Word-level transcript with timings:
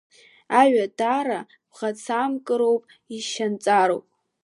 Аҩадара 0.61 1.39
бӷацамкыроуп, 1.71 2.83
ишьанҵароуп… 3.15 4.05